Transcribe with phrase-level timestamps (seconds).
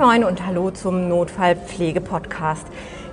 [0.00, 2.64] Moin und hallo zum Notfallpflege-Podcast.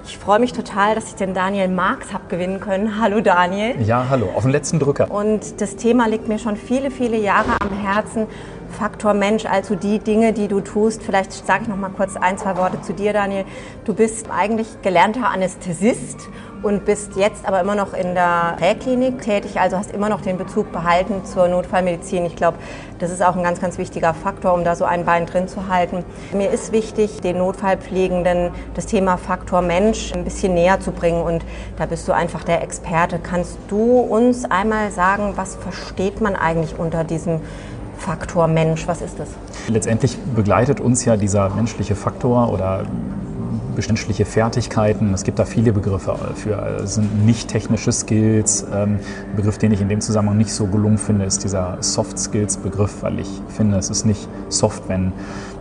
[0.06, 3.02] Ich freue mich total, dass ich den Daniel Marx habe gewinnen können.
[3.02, 3.76] Hallo Daniel.
[3.82, 5.12] Ja, hallo, auf den letzten Drücker.
[5.12, 8.28] Und das Thema liegt mir schon viele, viele Jahre am Herzen.
[8.78, 11.02] Faktor Mensch, also die Dinge, die du tust.
[11.02, 13.44] Vielleicht sage ich noch mal kurz ein, zwei Worte zu dir, Daniel.
[13.86, 16.30] Du bist eigentlich gelernter Anästhesist
[16.62, 20.38] und bist jetzt aber immer noch in der Präklinik tätig, also hast immer noch den
[20.38, 22.26] Bezug behalten zur Notfallmedizin.
[22.26, 22.58] Ich glaube,
[23.00, 25.68] das ist auch ein ganz, ganz wichtiger Faktor, um da so ein Bein drin zu
[25.70, 26.04] halten.
[26.32, 31.44] Mir ist wichtig, den Notfallpflegenden das Thema Faktor Mensch ein bisschen näher zu bringen und
[31.78, 33.18] da bist du einfach der Experte.
[33.18, 37.42] Kannst du uns einmal sagen, was versteht man eigentlich unter diesem
[37.98, 38.88] Faktor Mensch?
[38.88, 39.30] Was ist das?
[39.68, 42.84] Letztendlich begleitet uns ja dieser menschliche Faktor oder
[43.88, 45.14] menschliche Fertigkeiten.
[45.14, 46.56] Es gibt da viele Begriffe für.
[46.84, 48.66] Es sind nicht technische Skills.
[48.74, 52.18] Ähm, ein Begriff, den ich in dem Zusammenhang nicht so gelungen finde, ist dieser Soft
[52.18, 55.14] Skills Begriff, weil ich finde, es ist nicht soft, wenn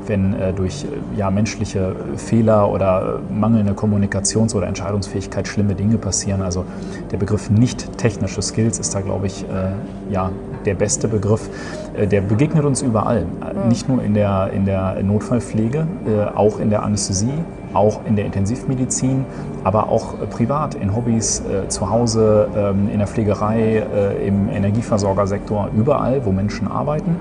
[0.08, 6.42] wenn äh, durch äh, ja, menschliche Fehler oder mangelnde Kommunikations- oder Entscheidungsfähigkeit schlimme Dinge passieren.
[6.42, 6.64] Also
[7.10, 10.30] der Begriff nicht technische Skills ist da, glaube ich, äh, ja,
[10.66, 11.48] der beste Begriff.
[11.96, 13.24] Äh, der begegnet uns überall,
[13.68, 17.32] nicht nur in der, in der Notfallpflege, äh, auch in der Anästhesie,
[17.72, 19.24] auch in der Intensivmedizin,
[19.64, 23.82] aber auch äh, privat, in Hobbys, zu Hause, ähm, in der Pflegerei,
[24.24, 27.16] im Energieversorgersektor, überall, wo Menschen arbeiten.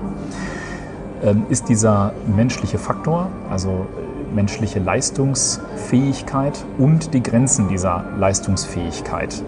[1.22, 3.86] Ähm, ist dieser menschliche Faktor, also
[4.34, 9.42] menschliche Leistungsfähigkeit und die Grenzen dieser Leistungsfähigkeit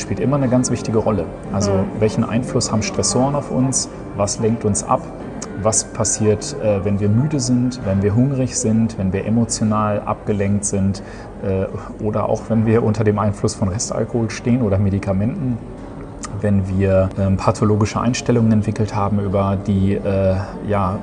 [0.00, 1.24] spielt immer eine ganz wichtige Rolle.
[1.52, 1.84] Also mhm.
[2.00, 5.02] welchen Einfluss haben Stressoren auf uns, was lenkt uns ab,
[5.62, 10.64] was passiert, äh, wenn wir müde sind, wenn wir hungrig sind, wenn wir emotional abgelenkt
[10.64, 11.02] sind
[11.42, 11.66] äh,
[12.02, 15.58] oder auch wenn wir unter dem Einfluss von Restalkohol stehen oder Medikamenten
[16.40, 20.36] wenn wir ähm, pathologische Einstellungen entwickelt haben über die äh,
[20.68, 20.98] ja,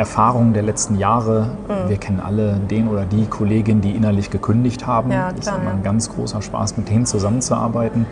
[0.00, 1.50] Erfahrungen der letzten Jahre.
[1.68, 1.90] Mhm.
[1.90, 5.12] Wir kennen alle den oder die Kollegin, die innerlich gekündigt haben.
[5.12, 8.06] Ja, klar, das ist immer ein ganz großer Spaß, mit denen zusammenzuarbeiten.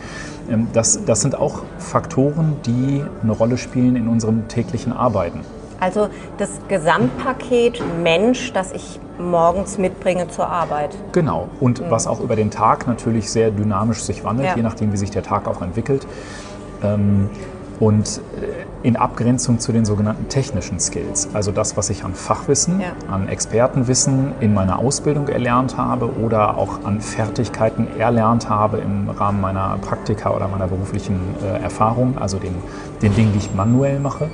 [0.50, 5.40] Ähm, das, das sind auch Faktoren, die eine Rolle spielen in unserem täglichen Arbeiten.
[5.80, 10.94] Also das Gesamtpaket Mensch, das ich morgens mitbringe zur Arbeit.
[11.12, 11.48] Genau.
[11.58, 11.90] Und mhm.
[11.90, 14.56] was auch über den Tag natürlich sehr dynamisch sich wandelt, ja.
[14.56, 16.06] je nachdem, wie sich der Tag auch entwickelt.
[16.82, 17.30] Ähm,
[17.80, 22.80] und äh, in Abgrenzung zu den sogenannten technischen Skills, also das, was ich an Fachwissen,
[22.80, 22.92] ja.
[23.10, 29.40] an Expertenwissen in meiner Ausbildung erlernt habe oder auch an Fertigkeiten erlernt habe im Rahmen
[29.40, 32.54] meiner Praktika oder meiner beruflichen äh, Erfahrung, also den,
[33.02, 34.28] den Dingen, die ich manuell mache.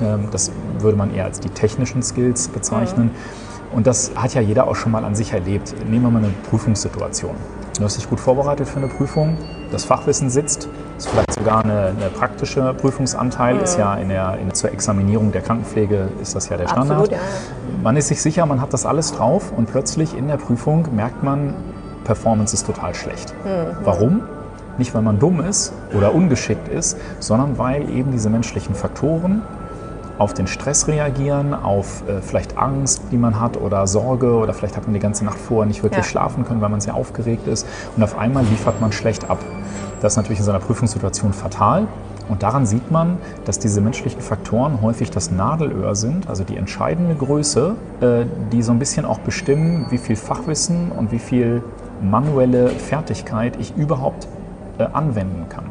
[0.00, 3.06] Ähm, das würde man eher als die technischen Skills bezeichnen.
[3.06, 3.76] Mhm.
[3.76, 5.74] Und das hat ja jeder auch schon mal an sich erlebt.
[5.88, 7.36] Nehmen wir mal eine Prüfungssituation.
[7.78, 9.38] Du hast dich gut vorbereitet für eine Prüfung,
[9.70, 10.68] das Fachwissen sitzt,
[11.00, 13.62] ist vielleicht sogar eine, eine praktische Prüfungsanteil, mhm.
[13.62, 16.98] ist ja in der, in, zur Examinierung der Krankenpflege ist das ja der Standard.
[16.98, 17.18] Absolut, ja.
[17.82, 21.22] Man ist sich sicher, man hat das alles drauf und plötzlich in der Prüfung merkt
[21.22, 21.54] man,
[22.04, 23.34] Performance ist total schlecht.
[23.44, 23.76] Mhm.
[23.84, 24.22] Warum?
[24.76, 29.42] Nicht, weil man dumm ist oder ungeschickt ist, sondern weil eben diese menschlichen Faktoren
[30.18, 34.76] auf den Stress reagieren, auf äh, vielleicht Angst, die man hat oder Sorge oder vielleicht
[34.76, 36.10] hat man die ganze Nacht vorher nicht wirklich ja.
[36.10, 37.66] schlafen können, weil man sehr aufgeregt ist
[37.96, 39.38] und auf einmal liefert man schlecht ab.
[40.00, 41.86] Das ist natürlich in so einer Prüfungssituation fatal.
[42.28, 47.16] Und daran sieht man, dass diese menschlichen Faktoren häufig das Nadelöhr sind, also die entscheidende
[47.16, 51.62] Größe, äh, die so ein bisschen auch bestimmen, wie viel Fachwissen und wie viel
[52.00, 54.28] manuelle Fertigkeit ich überhaupt
[54.78, 55.64] äh, anwenden kann.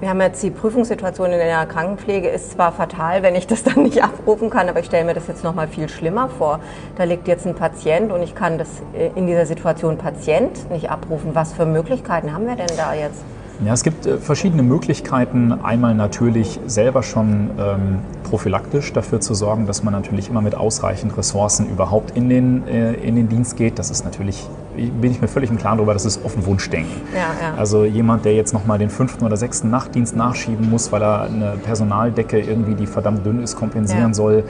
[0.00, 3.82] Wir haben jetzt die Prüfungssituation in der Krankenpflege ist zwar fatal, wenn ich das dann
[3.82, 6.60] nicht abrufen kann, aber ich stelle mir das jetzt noch mal viel schlimmer vor.
[6.96, 10.88] Da liegt jetzt ein Patient und ich kann das äh, in dieser Situation Patient nicht
[10.88, 11.30] abrufen.
[11.34, 13.24] Was für Möglichkeiten haben wir denn da jetzt?
[13.64, 15.52] Ja, es gibt äh, verschiedene Möglichkeiten.
[15.52, 21.16] Einmal natürlich selber schon ähm, prophylaktisch dafür zu sorgen, dass man natürlich immer mit ausreichend
[21.16, 23.78] Ressourcen überhaupt in den, äh, in den Dienst geht.
[23.78, 27.00] Das ist natürlich, bin ich mir völlig im Klaren darüber, das ist offen Wunschdenken.
[27.12, 27.54] Ja, ja.
[27.56, 31.56] Also jemand, der jetzt nochmal den fünften oder sechsten Nachtdienst nachschieben muss, weil er eine
[31.62, 34.14] Personaldecke irgendwie, die verdammt dünn ist, kompensieren ja.
[34.14, 34.44] soll.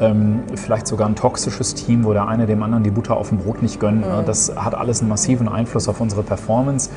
[0.00, 3.38] Ähm, vielleicht sogar ein toxisches Team, wo der eine dem anderen die Butter auf dem
[3.38, 4.04] Brot nicht gönnt.
[4.04, 4.26] Mhm.
[4.26, 6.90] Das hat alles einen massiven Einfluss auf unsere Performance.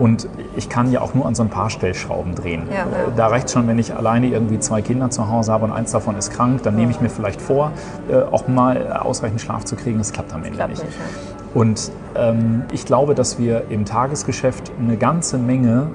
[0.00, 0.26] Und
[0.56, 2.62] ich kann ja auch nur an so ein paar Stellschrauben drehen.
[2.70, 2.86] Ja, ja.
[3.14, 6.16] Da reicht schon, wenn ich alleine irgendwie zwei Kinder zu Hause habe und eins davon
[6.16, 7.72] ist krank, dann nehme ich mir vielleicht vor,
[8.08, 9.98] äh, auch mal ausreichend Schlaf zu kriegen.
[9.98, 10.84] Das klappt am Ende klappt nicht.
[10.84, 11.50] nicht ja.
[11.52, 15.88] Und ähm, ich glaube, dass wir im Tagesgeschäft eine ganze Menge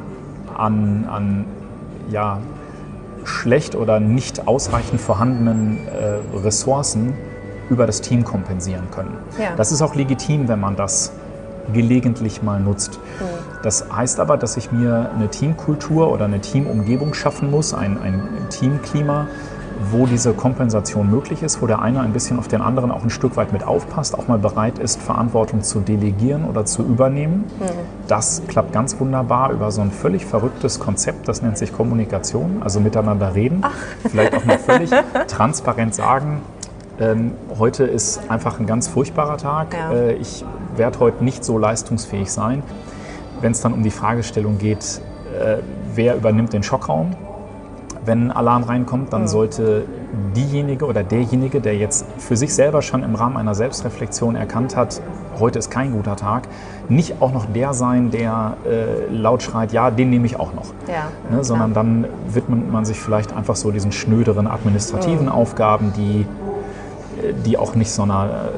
[0.55, 1.45] an, an
[2.11, 2.37] ja,
[3.23, 7.15] schlecht oder nicht ausreichend vorhandenen äh, Ressourcen
[7.71, 9.17] über das Team kompensieren können.
[9.57, 11.11] Das ist auch legitim, wenn man das
[11.73, 12.99] gelegentlich mal nutzt.
[13.19, 13.54] Mhm.
[13.65, 18.21] Das heißt aber, dass ich mir eine Teamkultur oder eine Teamumgebung schaffen muss, ein, ein
[18.51, 19.25] Teamklima,
[19.91, 23.09] wo diese Kompensation möglich ist, wo der eine ein bisschen auf den anderen auch ein
[23.09, 27.45] Stück weit mit aufpasst, auch mal bereit ist, Verantwortung zu delegieren oder zu übernehmen.
[27.59, 27.65] Mhm.
[28.07, 32.79] Das klappt ganz wunderbar über so ein völlig verrücktes Konzept, das nennt sich Kommunikation, also
[32.79, 33.61] miteinander reden.
[33.63, 33.73] Ach.
[34.07, 34.91] Vielleicht auch mal völlig
[35.27, 36.43] transparent sagen,
[36.99, 39.73] ähm, heute ist einfach ein ganz furchtbarer Tag.
[39.73, 39.91] Ja.
[39.91, 40.45] Äh, ich
[40.77, 42.61] werde heute nicht so leistungsfähig sein.
[43.45, 45.01] Wenn es dann um die Fragestellung geht,
[45.39, 45.57] äh,
[45.93, 47.11] wer übernimmt den Schockraum,
[48.03, 49.27] wenn ein Alarm reinkommt, dann mhm.
[49.27, 49.85] sollte
[50.35, 54.99] diejenige oder derjenige, der jetzt für sich selber schon im Rahmen einer Selbstreflexion erkannt hat,
[55.39, 56.47] heute ist kein guter Tag,
[56.89, 60.73] nicht auch noch der sein, der äh, laut schreit, ja, den nehme ich auch noch.
[60.87, 65.31] Ja, ne, sondern dann widmet man sich vielleicht einfach so diesen schnöderen administrativen mhm.
[65.31, 66.25] Aufgaben, die
[67.45, 68.49] die auch nicht so einer,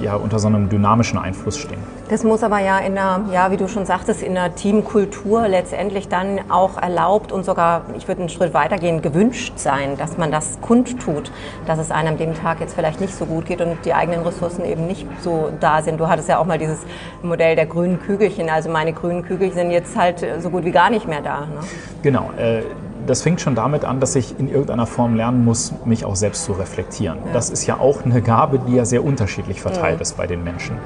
[0.00, 1.95] äh, ja, unter so einem dynamischen Einfluss stehen.
[2.08, 6.06] Das muss aber ja in der, ja, wie du schon sagtest, in der Teamkultur letztendlich
[6.08, 10.60] dann auch erlaubt und sogar, ich würde einen Schritt weitergehen, gewünscht sein, dass man das
[10.60, 11.32] kundtut,
[11.66, 14.64] dass es einem dem Tag jetzt vielleicht nicht so gut geht und die eigenen Ressourcen
[14.64, 15.98] eben nicht so da sind.
[15.98, 16.78] Du hattest ja auch mal dieses
[17.22, 18.50] Modell der grünen Kügelchen.
[18.50, 21.40] Also meine grünen Kügelchen sind jetzt halt so gut wie gar nicht mehr da.
[21.40, 21.60] Ne?
[22.02, 22.30] Genau.
[22.38, 22.62] Äh,
[23.06, 26.44] das fängt schon damit an, dass ich in irgendeiner Form lernen muss, mich auch selbst
[26.44, 27.18] zu reflektieren.
[27.26, 27.32] Ja.
[27.32, 30.02] Das ist ja auch eine Gabe, die ja sehr unterschiedlich verteilt ja.
[30.02, 30.78] ist bei den Menschen.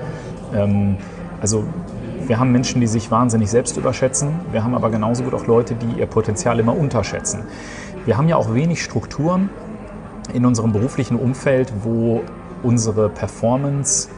[0.55, 0.97] Ähm,
[1.41, 1.65] also
[2.27, 4.31] wir haben Menschen, die sich wahnsinnig selbst überschätzen.
[4.53, 7.41] Wir haben aber genauso gut auch Leute, die ihr Potenzial immer unterschätzen.
[8.07, 9.51] Wir haben ja auch wenig Strukturen
[10.33, 12.23] in unserem beruflichen Umfeld, wo
[12.63, 14.09] unsere Performance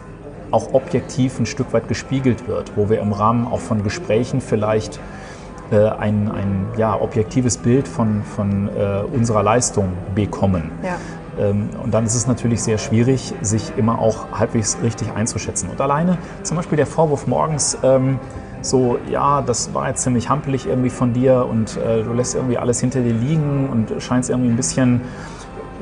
[0.50, 5.00] auch objektiv ein Stück weit gespiegelt wird, wo wir im Rahmen auch von Gesprächen vielleicht
[5.70, 10.70] äh, ein, ein ja, objektives Bild von, von äh, unserer Leistung bekommen.
[10.82, 10.96] Ja.
[11.38, 15.70] Ähm, und dann ist es natürlich sehr schwierig, sich immer auch halbwegs richtig einzuschätzen.
[15.70, 18.19] Und alleine zum Beispiel der Vorwurf morgens, ähm,
[18.61, 22.58] so, ja, das war jetzt ziemlich hampelig irgendwie von dir und äh, du lässt irgendwie
[22.58, 25.00] alles hinter dir liegen und scheinst irgendwie ein bisschen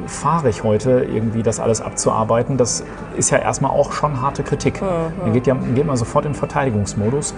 [0.06, 2.56] fahrig heute, irgendwie das alles abzuarbeiten.
[2.56, 2.84] Das
[3.16, 4.80] ist ja erstmal auch schon harte Kritik.
[4.80, 4.86] Mhm.
[5.20, 7.34] Dann geht, ja, geht man sofort in Verteidigungsmodus.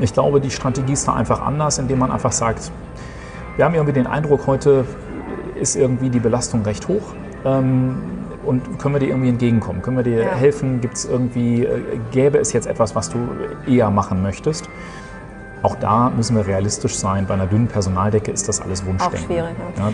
[0.00, 2.70] Ich glaube, die Strategie ist da einfach anders, indem man einfach sagt,
[3.56, 4.84] wir haben irgendwie den Eindruck, heute
[5.60, 7.02] ist irgendwie die Belastung recht hoch.
[7.44, 7.96] Ähm,
[8.44, 9.82] und können wir dir irgendwie entgegenkommen?
[9.82, 10.30] Können wir dir ja.
[10.30, 10.80] helfen?
[10.80, 11.80] Gibt es irgendwie, äh,
[12.10, 13.18] gäbe es jetzt etwas, was du
[13.66, 14.68] eher machen möchtest?
[15.62, 17.26] Auch da müssen wir realistisch sein.
[17.26, 19.18] Bei einer dünnen Personaldecke ist das alles Wunschdenken.
[19.18, 19.54] Auch schwierig.
[19.76, 19.88] Ja.
[19.88, 19.92] Ja,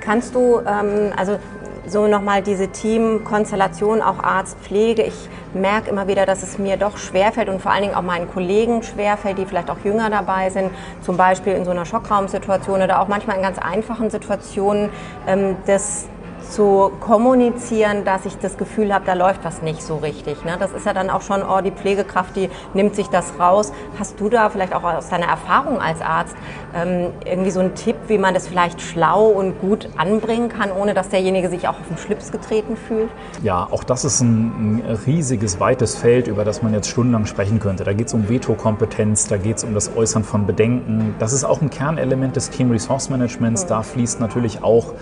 [0.00, 1.38] Kannst du, ähm, also
[1.86, 5.02] so nochmal diese Teamkonstellation, auch Arzt, Pflege.
[5.02, 8.30] Ich merke immer wieder, dass es mir doch schwerfällt und vor allen Dingen auch meinen
[8.30, 10.70] Kollegen schwerfällt, die vielleicht auch jünger dabei sind,
[11.02, 14.90] zum Beispiel in so einer Schockraumsituation oder auch manchmal in ganz einfachen Situationen,
[15.26, 16.06] ähm, das
[16.52, 20.44] zu kommunizieren, dass ich das Gefühl habe, da läuft was nicht so richtig.
[20.44, 20.56] Ne?
[20.58, 23.72] Das ist ja dann auch schon, oh, die Pflegekraft, die nimmt sich das raus.
[23.98, 26.36] Hast du da vielleicht auch aus deiner Erfahrung als Arzt
[26.74, 30.94] ähm, irgendwie so einen Tipp, wie man das vielleicht schlau und gut anbringen kann, ohne
[30.94, 33.08] dass derjenige sich auch auf den Schlips getreten fühlt?
[33.42, 37.60] Ja, auch das ist ein, ein riesiges, weites Feld, über das man jetzt stundenlang sprechen
[37.60, 37.84] könnte.
[37.84, 41.14] Da geht es um Vetokompetenz, da geht es um das Äußern von Bedenken.
[41.18, 43.64] Das ist auch ein Kernelement des Team Resource Managements.
[43.64, 43.68] Mhm.
[43.68, 44.92] Da fließt natürlich auch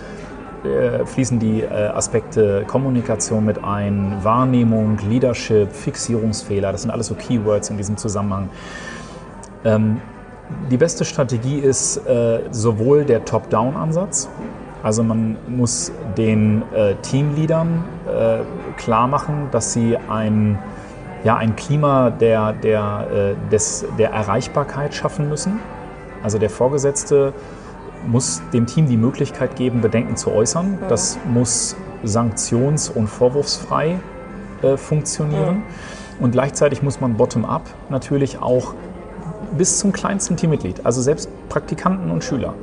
[0.63, 6.71] äh, fließen die äh, Aspekte Kommunikation mit ein, Wahrnehmung, Leadership, Fixierungsfehler.
[6.71, 8.49] Das sind alles so Keywords in diesem Zusammenhang.
[9.63, 10.01] Ähm,
[10.69, 14.29] die beste Strategie ist äh, sowohl der Top-Down-Ansatz,
[14.83, 18.39] also man muss den äh, Teamleadern äh,
[18.77, 20.57] klar machen, dass sie ein,
[21.23, 25.59] ja, ein Klima der, der, äh, des, der Erreichbarkeit schaffen müssen.
[26.23, 27.33] Also der Vorgesetzte
[28.07, 30.79] muss dem Team die Möglichkeit geben, Bedenken zu äußern.
[30.81, 30.87] Ja.
[30.87, 33.99] Das muss sanktions- und vorwurfsfrei
[34.61, 35.63] äh, funktionieren.
[36.19, 36.23] Ja.
[36.23, 38.73] Und gleichzeitig muss man bottom-up natürlich auch
[39.57, 42.53] bis zum kleinsten Teammitglied, also selbst Praktikanten und Schüler,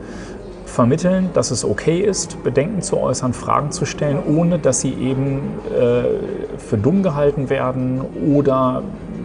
[0.65, 5.41] vermitteln, dass es okay ist, Bedenken zu äußern, Fragen zu stellen, ohne dass sie eben
[5.77, 8.01] äh, für dumm gehalten werden
[8.33, 8.83] oder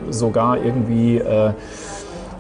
[0.10, 1.52] sogar irgendwie äh,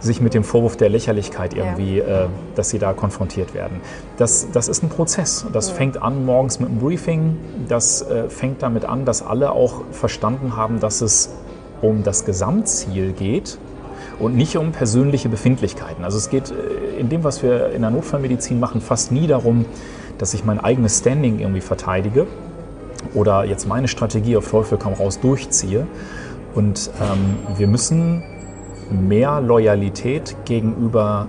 [0.03, 2.25] sich mit dem Vorwurf der Lächerlichkeit irgendwie, ja.
[2.25, 3.79] äh, dass sie da konfrontiert werden.
[4.17, 5.45] Das, das ist ein Prozess.
[5.53, 5.75] Das ja.
[5.75, 7.37] fängt an morgens mit einem Briefing.
[7.67, 11.29] Das äh, fängt damit an, dass alle auch verstanden haben, dass es
[11.81, 13.57] um das Gesamtziel geht
[14.19, 16.03] und nicht um persönliche Befindlichkeiten.
[16.03, 19.65] Also es geht äh, in dem, was wir in der Notfallmedizin machen, fast nie darum,
[20.17, 22.27] dass ich mein eigenes Standing irgendwie verteidige
[23.13, 25.87] oder jetzt meine Strategie auf Teufel komm raus durchziehe.
[26.55, 28.23] Und ähm, wir müssen
[28.91, 31.27] mehr Loyalität gegenüber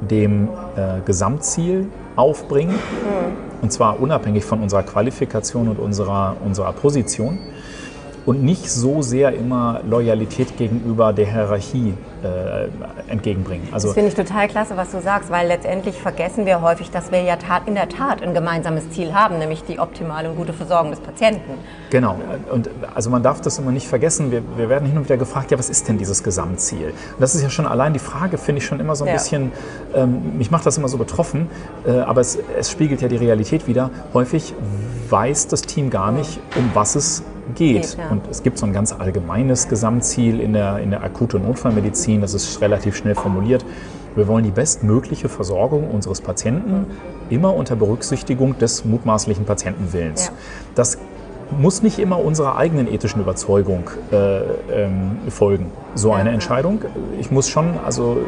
[0.00, 2.74] dem äh, Gesamtziel aufbringen.
[2.74, 3.62] Mhm.
[3.62, 7.38] Und zwar unabhängig von unserer Qualifikation und unserer, unserer Position.
[8.26, 11.94] Und nicht so sehr immer Loyalität gegenüber der Hierarchie
[12.24, 12.68] äh,
[13.10, 13.68] entgegenbringen.
[13.72, 17.12] Also, das finde ich total klasse, was du sagst, weil letztendlich vergessen wir häufig, dass
[17.12, 20.90] wir ja in der Tat ein gemeinsames Ziel haben, nämlich die optimale und gute Versorgung
[20.90, 21.52] des Patienten.
[21.90, 22.16] Genau.
[22.50, 24.30] Und also man darf das immer nicht vergessen.
[24.30, 26.88] Wir, wir werden hin und wieder gefragt, ja, was ist denn dieses Gesamtziel?
[26.88, 29.14] Und das ist ja schon allein die Frage, finde ich schon immer so ein ja.
[29.14, 29.52] bisschen,
[29.94, 31.48] ähm, mich macht das immer so betroffen,
[31.86, 33.90] äh, aber es, es spiegelt ja die Realität wieder.
[34.12, 34.54] Häufig
[35.10, 37.22] weiß das Team gar nicht, um was es
[37.54, 37.82] geht.
[37.82, 38.08] geht ja.
[38.10, 42.20] Und es gibt so ein ganz allgemeines Gesamtziel in der, in der Akut- und Notfallmedizin,
[42.20, 43.64] das ist relativ schnell formuliert.
[44.14, 46.86] Wir wollen die bestmögliche Versorgung unseres Patienten
[47.30, 50.26] immer unter Berücksichtigung des mutmaßlichen Patientenwillens.
[50.26, 50.32] Ja.
[50.76, 50.98] Das
[51.58, 54.40] muss nicht immer unserer eigenen ethischen Überzeugung äh,
[54.72, 56.82] ähm, folgen, so eine Entscheidung.
[57.20, 58.18] Ich muss schon also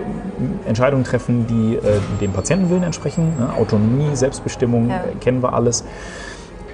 [0.66, 3.34] Entscheidungen treffen, die äh, dem Patientenwillen entsprechen.
[3.38, 3.52] Ne?
[3.58, 5.02] Autonomie, Selbstbestimmung, ja.
[5.20, 5.84] kennen wir alles.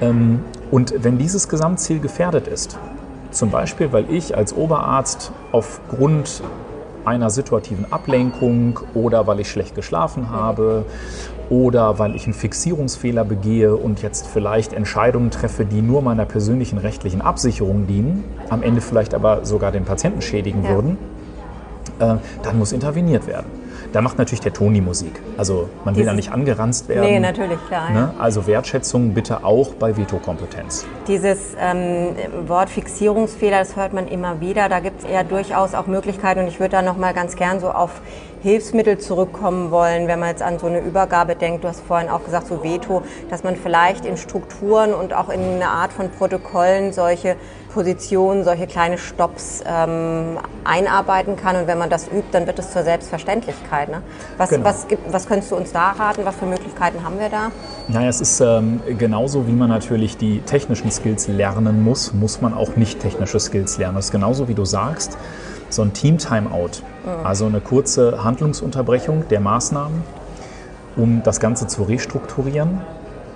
[0.03, 0.41] Ähm,
[0.71, 2.79] und wenn dieses Gesamtziel gefährdet ist,
[3.31, 6.43] zum Beispiel weil ich als Oberarzt aufgrund
[7.05, 10.85] einer situativen Ablenkung oder weil ich schlecht geschlafen habe
[11.51, 16.79] oder weil ich einen Fixierungsfehler begehe und jetzt vielleicht Entscheidungen treffe, die nur meiner persönlichen
[16.79, 20.71] rechtlichen Absicherung dienen, am Ende vielleicht aber sogar den Patienten schädigen ja.
[20.71, 20.99] würden,
[21.99, 23.62] äh, dann muss interveniert werden.
[23.93, 25.13] Da macht natürlich der Ton die Musik.
[25.37, 27.05] Also man will ja nicht angeranzt werden.
[27.05, 27.91] Nee, natürlich, klar.
[27.91, 27.99] Ne?
[27.99, 28.15] Ja.
[28.19, 30.87] Also Wertschätzung bitte auch bei Vetokompetenz.
[31.07, 34.71] Dieses ähm, Wort Fixierungsfehler, das hört man immer wieder.
[34.71, 37.61] Da gibt es ja durchaus auch Möglichkeiten und ich würde da noch mal ganz gern
[37.61, 38.01] so auf
[38.43, 41.63] Hilfsmittel zurückkommen wollen, wenn man jetzt an so eine Übergabe denkt.
[41.63, 45.41] Du hast vorhin auch gesagt, so Veto, dass man vielleicht in Strukturen und auch in
[45.41, 47.37] eine Art von Protokollen solche
[47.73, 51.57] Positionen, solche kleine Stops ähm, einarbeiten kann.
[51.57, 53.89] Und wenn man das übt, dann wird es zur Selbstverständlichkeit.
[53.89, 54.03] Ne?
[54.37, 54.65] Was, genau.
[54.65, 56.25] was, gibt, was könntest du uns da raten?
[56.25, 57.53] Was für Möglichkeiten haben wir da?
[57.89, 62.55] Naja, es ist ähm, genauso, wie man natürlich die technischen Skills lernen muss, muss man
[62.55, 63.97] auch nicht technische Skills lernen.
[63.97, 65.17] Das ist genauso, wie du sagst,
[65.73, 67.27] so ein Team-Timeout, mhm.
[67.27, 70.03] also eine kurze Handlungsunterbrechung der Maßnahmen,
[70.97, 72.81] um das Ganze zu restrukturieren.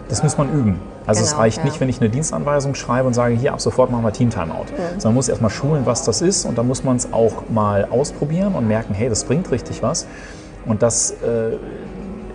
[0.09, 0.81] Das muss man üben.
[1.07, 1.65] Also genau, es reicht ja.
[1.65, 4.67] nicht, wenn ich eine Dienstanweisung schreibe und sage, hier ab sofort machen wir Team Timeout.
[4.73, 5.01] Mhm.
[5.01, 7.87] Sondern man muss erstmal schulen, was das ist und dann muss man es auch mal
[7.91, 10.07] ausprobieren und merken, hey, das bringt richtig was.
[10.65, 11.57] Und das äh,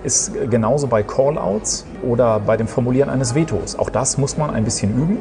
[0.03, 3.77] ist genauso bei Callouts oder bei dem Formulieren eines Vetos.
[3.77, 5.17] Auch das muss man ein bisschen üben.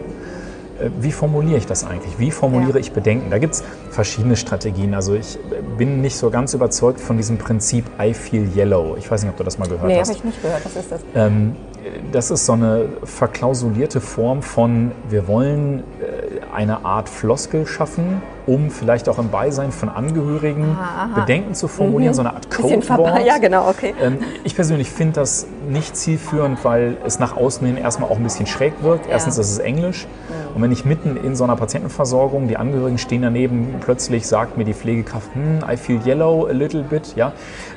[0.81, 2.19] Äh, wie formuliere ich das eigentlich?
[2.19, 2.81] Wie formuliere ja.
[2.81, 3.31] ich Bedenken?
[3.31, 4.95] Da gibt es verschiedene Strategien.
[4.95, 5.39] Also ich
[5.77, 8.97] bin nicht so ganz überzeugt von diesem Prinzip I feel yellow.
[8.99, 10.09] Ich weiß nicht, ob du das mal gehört nee, hast.
[10.09, 10.65] Nee, habe ich nicht gehört.
[10.65, 11.01] Was ist das?
[11.15, 11.57] Ähm,
[12.13, 18.71] das ist so eine verklausulierte Form von, wir wollen äh, eine Art Floskel schaffen, um
[18.71, 21.21] vielleicht auch im Beisein von Angehörigen aha, aha.
[21.21, 22.17] Bedenken zu formulieren, mhm.
[22.17, 23.25] so eine Art Codewort.
[23.25, 23.95] Ja, genau, okay.
[24.03, 28.25] Ähm, ich persönlich finde das nicht zielführend, weil es nach außen hin erstmal auch ein
[28.25, 29.07] bisschen schräg wirkt.
[29.09, 30.07] Erstens, das ist Englisch.
[30.07, 30.57] Mhm.
[30.57, 34.65] Und wenn ich mitten in so einer Patientenversorgung, die Angehörigen stehen daneben, plötzlich sagt mir
[34.65, 37.33] die Pflegekraft, hm, I feel yellow a little bit, ja,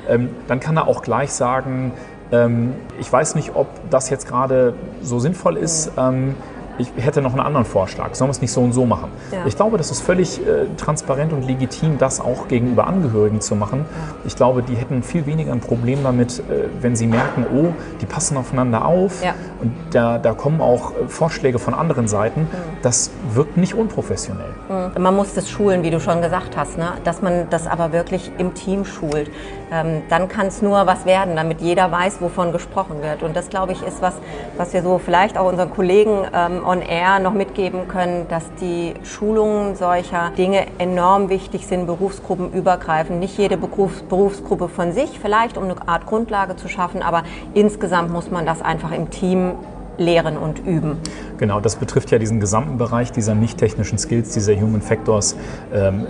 [0.08, 1.92] ähm, dann kann er auch gleich sagen,
[2.32, 5.92] ähm, ich weiß nicht, ob das jetzt gerade so sinnvoll ist.
[5.96, 6.34] Ähm,
[6.78, 8.14] ich hätte noch einen anderen Vorschlag.
[8.14, 9.10] Sollen wir es nicht so und so machen?
[9.30, 9.46] Ja.
[9.46, 13.84] Ich glaube, das ist völlig äh, transparent und legitim, das auch gegenüber Angehörigen zu machen.
[14.24, 18.06] Ich glaube, die hätten viel weniger ein Problem damit, äh, wenn sie merken, oh, die
[18.06, 19.34] passen aufeinander auf ja.
[19.60, 22.42] und da, da kommen auch äh, Vorschläge von anderen Seiten.
[22.42, 22.46] Mhm.
[22.82, 24.54] Das wirkt nicht unprofessionell.
[24.68, 25.02] Mhm.
[25.02, 26.92] Man muss das schulen, wie du schon gesagt hast, ne?
[27.04, 29.30] dass man das aber wirklich im Team schult.
[29.74, 33.24] Ähm, dann kann es nur was werden, damit jeder weiß, wovon gesprochen wird.
[33.24, 34.14] Und das, glaube ich, ist was,
[34.56, 38.94] was wir so vielleicht auch unseren Kollegen ähm, on Air noch mitgeben können, dass die
[39.02, 43.18] Schulungen solcher Dinge enorm wichtig sind, berufsgruppenübergreifend.
[43.18, 48.12] Nicht jede Berufs Berufsgruppe von sich, vielleicht um eine Art Grundlage zu schaffen, aber insgesamt
[48.12, 49.54] muss man das einfach im Team
[49.98, 50.98] lehren und üben.
[51.38, 55.36] Genau, das betrifft ja diesen gesamten Bereich dieser nicht technischen Skills, dieser Human Factors.
[55.72, 56.06] Ähm,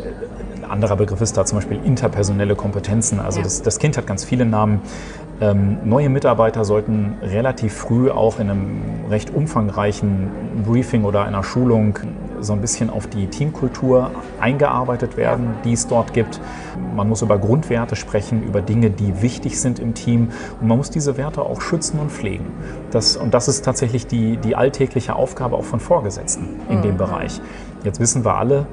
[0.75, 3.21] anderer Begriff ist da zum Beispiel interpersonelle Kompetenzen.
[3.21, 3.45] Also ja.
[3.45, 4.83] das, das Kind hat ganz viele Namen.
[5.41, 10.31] Ähm, neue Mitarbeiter sollten relativ früh auch in einem recht umfangreichen
[10.65, 11.99] Briefing oder einer Schulung
[12.41, 16.41] so ein bisschen auf die Teamkultur eingearbeitet werden, die es dort gibt.
[16.95, 20.29] Man muss über Grundwerte sprechen, über Dinge, die wichtig sind im Team
[20.61, 22.47] und man muss diese Werte auch schützen und pflegen.
[22.91, 26.83] Das, und das ist tatsächlich die, die alltägliche Aufgabe auch von Vorgesetzten in mhm.
[26.83, 27.41] dem Bereich.
[27.85, 28.67] Jetzt wissen wir alle,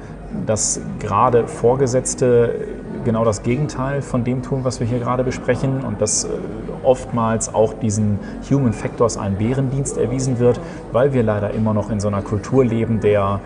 [0.46, 2.56] dass gerade Vorgesetzte
[3.04, 6.28] genau das Gegenteil von dem tun, was wir hier gerade besprechen und dass äh,
[6.84, 10.60] oftmals auch diesen Human Factors ein Bärendienst erwiesen wird,
[10.92, 13.42] weil wir leider immer noch in so einer Kultur leben, der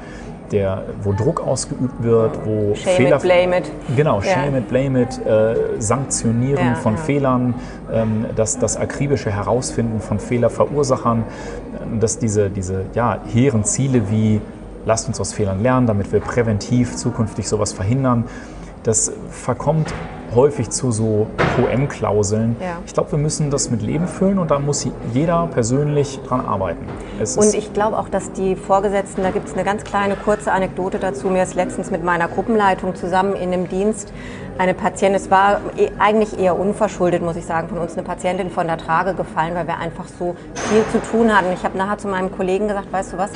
[0.51, 3.15] der, wo Druck ausgeübt wird, wo shame Fehler.
[3.15, 3.71] It, blame it.
[3.95, 4.57] Genau, shame ja.
[4.59, 7.01] it, blame it, äh, Sanktionieren ja, von ja.
[7.01, 7.55] Fehlern,
[7.91, 11.23] ähm, das, das akribische Herausfinden von Fehlerverursachern,
[11.99, 14.39] dass diese, diese ja, hehren Ziele wie
[14.85, 18.25] lasst uns aus Fehlern lernen, damit wir präventiv zukünftig sowas verhindern,
[18.83, 19.93] das verkommt
[20.33, 22.55] häufig zu so QM-Klauseln.
[22.59, 22.77] Ja.
[22.85, 26.85] Ich glaube, wir müssen das mit Leben füllen und da muss jeder persönlich dran arbeiten.
[27.19, 30.51] Es Und ich glaube auch, dass die Vorgesetzten, da gibt es eine ganz kleine kurze
[30.51, 31.29] Anekdote dazu.
[31.29, 34.11] Mir ist letztens mit meiner Gruppenleitung zusammen in einem Dienst
[34.57, 38.49] eine Patientin, es war eh- eigentlich eher unverschuldet, muss ich sagen, von uns eine Patientin
[38.49, 41.51] von der Trage gefallen, weil wir einfach so viel zu tun hatten.
[41.53, 43.31] Ich habe nachher zu meinem Kollegen gesagt, weißt du was,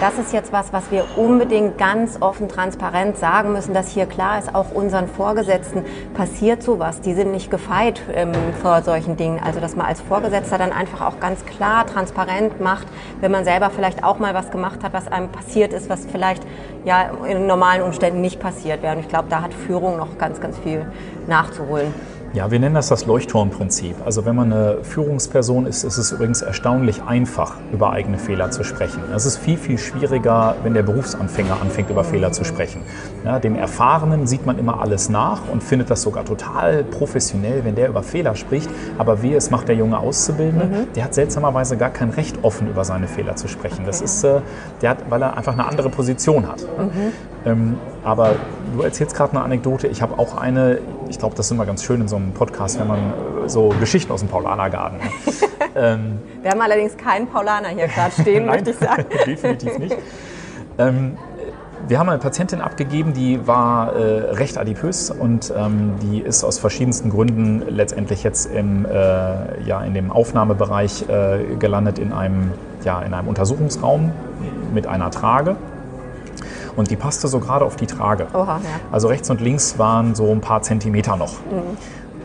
[0.00, 4.38] das ist jetzt was, was wir unbedingt ganz offen, transparent sagen müssen, dass hier klar
[4.38, 7.00] ist, auch unseren Vorgesetzten passiert sowas.
[7.00, 9.40] Die sind nicht gefeit ähm, vor solchen Dingen.
[9.44, 12.88] Also, dass man als Vorgesetzter dann einfach auch ganz klar, transparent macht,
[13.20, 16.42] wenn man selber vielleicht auch mal was gemacht hat, was einem passiert ist, was vielleicht
[16.84, 18.94] ja in normalen Umständen nicht passiert wäre.
[18.94, 20.86] Und ich glaube, da hat Führung noch ganz, ganz viel
[21.26, 21.94] nachzuholen.
[22.34, 23.94] Ja, wir nennen das das Leuchtturmprinzip.
[24.04, 28.64] Also wenn man eine Führungsperson ist, ist es übrigens erstaunlich einfach, über eigene Fehler zu
[28.64, 29.04] sprechen.
[29.14, 32.82] Es ist viel, viel schwieriger, wenn der Berufsanfänger anfängt, über Fehler zu sprechen.
[33.24, 37.76] Ja, dem Erfahrenen sieht man immer alles nach und findet das sogar total professionell, wenn
[37.76, 38.68] der über Fehler spricht.
[38.98, 42.84] Aber wie es macht der junge Auszubildende, der hat seltsamerweise gar kein Recht, offen über
[42.84, 43.86] seine Fehler zu sprechen.
[43.86, 44.40] Das ist, äh,
[44.82, 46.66] der hat, weil er einfach eine andere Position hat.
[47.46, 48.36] Ähm, aber
[48.74, 49.86] du erzählst gerade eine Anekdote.
[49.88, 52.78] Ich habe auch eine, ich glaube, das ist immer ganz schön in so einem Podcast,
[52.78, 52.98] wenn man
[53.44, 54.98] äh, so Geschichten aus dem Paulanergarten.
[54.98, 55.04] Ne?
[55.76, 59.04] ähm, Wir haben allerdings keinen Paulaner hier gerade stehen, möchte ich sagen.
[59.26, 59.96] definitiv nicht.
[60.78, 61.18] Ähm,
[61.86, 66.58] wir haben eine Patientin abgegeben, die war äh, recht adipös und ähm, die ist aus
[66.58, 72.52] verschiedensten Gründen letztendlich jetzt im, äh, ja, in dem Aufnahmebereich äh, gelandet in einem,
[72.84, 74.12] ja, in einem Untersuchungsraum
[74.72, 75.56] mit einer Trage.
[76.76, 78.26] Und die passte so gerade auf die Trage.
[78.34, 78.60] Oha, ja.
[78.90, 81.34] Also rechts und links waren so ein paar Zentimeter noch.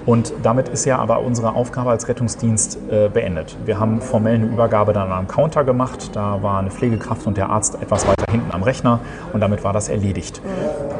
[0.06, 3.56] Und damit ist ja aber unsere Aufgabe als Rettungsdienst äh, beendet.
[3.65, 6.12] Wir haben formell eine Übergabe dann am Counter gemacht.
[6.15, 9.01] Da war eine Pflegekraft und der Arzt etwas weiter hinten am Rechner
[9.33, 10.42] und damit war das erledigt.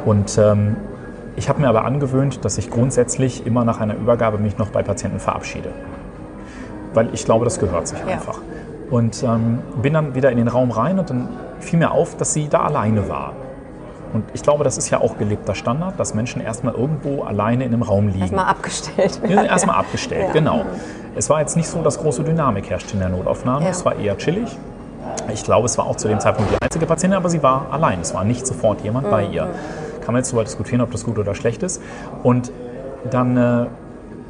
[0.04, 0.76] Und ähm,
[1.34, 4.82] ich habe mir aber angewöhnt, dass ich grundsätzlich immer nach einer Übergabe mich noch bei
[4.82, 5.70] Patienten verabschiede.
[6.94, 8.14] Weil ich glaube, das gehört sich Ja.
[8.14, 8.38] einfach.
[8.90, 11.28] Und ähm, bin dann wieder in den Raum rein und dann
[11.60, 13.32] fiel mir auf, dass sie da alleine war.
[14.12, 17.72] Und ich glaube, das ist ja auch gelebter Standard, dass Menschen erstmal irgendwo alleine in
[17.72, 18.20] einem Raum liegen.
[18.22, 19.20] Erstmal abgestellt.
[19.22, 20.32] Wir sind erstmal abgestellt, Ja.
[20.32, 20.62] genau.
[21.14, 23.64] Es war jetzt nicht so, dass große Dynamik herrschte in der Notaufnahme.
[23.66, 23.70] Ja.
[23.70, 24.56] Es war eher chillig.
[25.32, 28.00] Ich glaube, es war auch zu dem Zeitpunkt die einzige Patientin, aber sie war allein.
[28.00, 29.32] Es war nicht sofort jemand bei Mhm.
[29.32, 29.42] ihr.
[30.04, 31.80] Kann man jetzt darüber diskutieren, ob das gut oder schlecht ist.
[32.24, 32.50] Und
[33.10, 33.66] dann äh,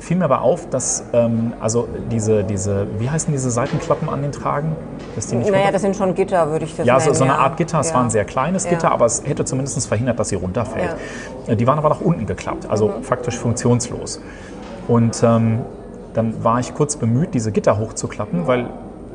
[0.00, 4.32] fiel mir aber auf, dass ähm, also diese, diese, wie heißen diese Seitenklappen an den
[4.32, 4.74] Tragen?
[5.14, 7.06] Dass die nicht Naja, das sind schon Gitter, würde ich das ja, nennen.
[7.08, 7.80] so, so eine Art Gitter.
[7.80, 7.94] Es Ja.
[7.96, 8.70] war ein sehr kleines Ja.
[8.70, 10.96] Gitter, aber es hätte zumindest verhindert, dass sie runterfällt.
[11.48, 13.02] Die waren aber nach unten geklappt, also Mhm.
[13.02, 14.20] faktisch funktionslos.
[14.88, 15.60] Und ähm,
[16.14, 18.66] dann war ich kurz bemüht, diese Gitter hochzuklappen, weil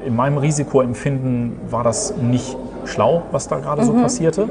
[0.05, 4.01] in meinem Risikoempfinden war das nicht schlau, was da gerade so Mhm.
[4.01, 4.47] passierte.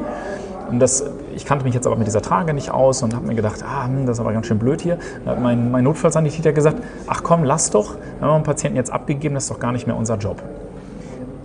[0.70, 3.34] Und das, ich kannte mich jetzt aber mit dieser Trage nicht aus und habe mir
[3.34, 4.98] gedacht, ah, hm, das ist aber ganz schön blöd hier.
[5.24, 8.92] Da hat mein, mein Notfallsanitäter gesagt, ach komm, lass doch, wir haben einen Patienten jetzt
[8.92, 10.42] abgegeben, das ist doch gar nicht mehr unser Job.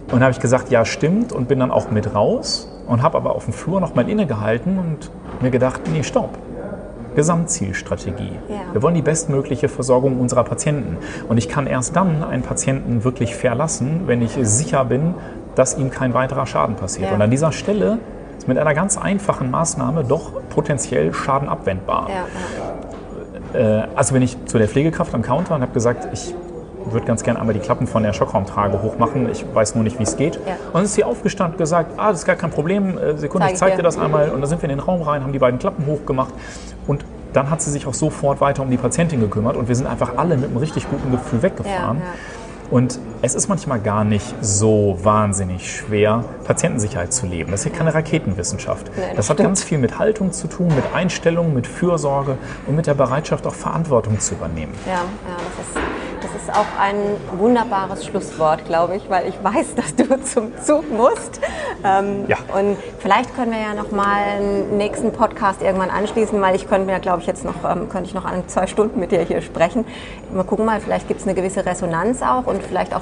[0.06, 3.17] Und dann habe ich gesagt, ja, stimmt und bin dann auch mit raus und habe
[3.17, 6.38] aber auf dem Flur noch mal innegehalten und mir gedacht, nee, stopp.
[7.15, 8.32] Gesamtzielstrategie.
[8.47, 8.56] Ja.
[8.71, 10.97] Wir wollen die bestmögliche Versorgung unserer Patienten.
[11.28, 15.15] Und ich kann erst dann einen Patienten wirklich verlassen, wenn ich sicher bin,
[15.56, 17.10] dass ihm kein weiterer Schaden passiert.
[17.10, 17.15] Ja.
[17.15, 17.97] Und an dieser Stelle
[18.39, 22.08] ist mit einer ganz einfachen Maßnahme doch potenziell Schaden abwendbar.
[22.10, 22.25] Ja,
[23.54, 26.34] Äh, also bin ich zu der Pflegekraft am Counter und habe gesagt, ich
[26.86, 29.30] würde ganz gerne einmal die Klappen von der Schockraumtrage hochmachen.
[29.30, 30.36] Ich weiß nur nicht, wie es geht.
[30.36, 30.54] Ja.
[30.67, 32.97] Und dann ist sie aufgestanden und gesagt, ah, das ist gar kein Problem.
[32.97, 33.78] Äh, Sekunde, Zeig ich zeige dir.
[33.78, 34.30] dir das einmal.
[34.30, 36.34] Und dann sind wir in den Raum rein, haben die beiden Klappen hochgemacht.
[36.88, 39.56] Und dann hat sie sich auch sofort weiter um die Patientin gekümmert.
[39.58, 41.97] Und wir sind einfach alle mit einem richtig guten Gefühl weggefahren.
[41.97, 42.38] Ja, ja.
[42.71, 47.51] Und es ist manchmal gar nicht so wahnsinnig schwer, Patientensicherheit zu leben.
[47.51, 48.91] Das ist ja keine Raketenwissenschaft.
[48.95, 49.49] Nee, das das hat stimmt.
[49.49, 53.55] ganz viel mit Haltung zu tun, mit Einstellung, mit Fürsorge und mit der Bereitschaft, auch
[53.55, 54.73] Verantwortung zu übernehmen.
[54.86, 55.01] Ja, ja
[55.58, 55.79] das, ist,
[56.50, 56.96] ist auch ein
[57.38, 61.40] wunderbares Schlusswort, glaube ich, weil ich weiß, dass du zum Zug musst.
[61.84, 62.38] Ähm, Ja.
[62.58, 66.92] Und vielleicht können wir ja noch mal einen nächsten Podcast irgendwann anschließen, weil ich könnte
[66.92, 69.42] mir, glaube ich, jetzt noch, ähm, könnte ich noch an zwei Stunden mit dir hier
[69.42, 69.86] sprechen.
[70.34, 73.02] Mal gucken mal, vielleicht gibt es eine gewisse Resonanz auch und vielleicht auch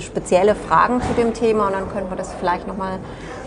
[0.00, 2.98] spezielle Fragen zu dem Thema und dann können wir das vielleicht noch mal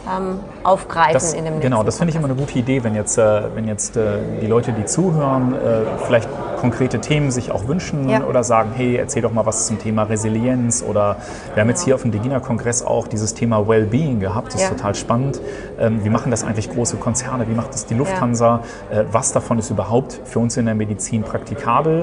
[0.10, 2.96] ähm, aufgreifen Das, in dem nächsten genau, das finde ich immer eine gute Idee, wenn
[2.96, 5.58] jetzt, äh, wenn jetzt äh, die Leute, die zuhören, äh,
[6.06, 8.24] vielleicht konkrete Themen sich auch wünschen Ja.
[8.24, 11.18] oder sagen, hey, erzähl doch mal was zum Thema Resilienz oder
[11.54, 14.70] wir haben jetzt hier auf dem Degina-Kongress auch dieses Thema Wellbeing gehabt, das ist Ja.
[14.70, 15.42] total spannend.
[15.80, 18.62] Ähm, wie machen das eigentlich große Konzerne, wie macht das die Lufthansa,
[18.92, 22.02] äh, was davon ist überhaupt für uns in der Medizin praktikabel?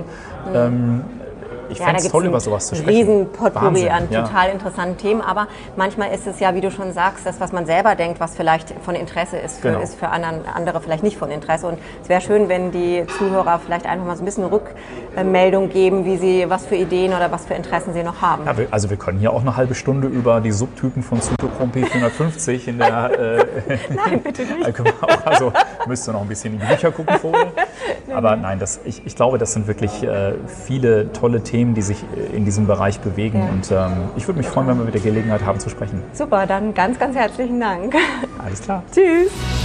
[0.48, 0.54] Mhm.
[0.54, 1.04] Ähm,
[1.68, 2.96] Ich Ja, fände es toll, über sowas zu sprechen.
[2.96, 4.22] Riesenpotpourri Wahnsinn, an ja.
[4.22, 7.66] total interessanten Themen, aber manchmal ist es ja, wie du schon sagst, das, was man
[7.66, 9.80] selber denkt, was vielleicht von Interesse ist, für, Genau.
[9.80, 11.66] ist für anderen, andere vielleicht nicht von Interesse.
[11.66, 16.04] Und es wäre schön, wenn die Zuhörer vielleicht einfach mal so ein bisschen Rückmeldung geben,
[16.04, 18.44] wie sie, was für Ideen oder was für Interessen sie noch haben.
[18.46, 22.68] Ja, also wir können hier auch eine halbe Stunde über die Subtypen von Cytochrome P450
[22.68, 23.18] in der...
[23.18, 23.46] Äh,
[23.94, 24.80] Nein, bitte nicht.
[25.02, 25.52] auch- also
[25.86, 27.48] müsst ihr noch ein bisschen in die Bücher gucken vorher.
[28.14, 30.32] Aber nein, das, ich, ich glaube, das sind wirklich äh,
[30.66, 33.38] viele tolle Themen, die sich äh, in diesem Bereich bewegen.
[33.38, 33.48] Ja.
[33.48, 36.02] Und ähm, ich würde mich freuen, wenn wir wieder Gelegenheit haben zu sprechen.
[36.12, 37.94] Super, dann ganz, ganz herzlichen Dank.
[38.38, 38.82] Alles klar.
[38.92, 39.57] Tschüss.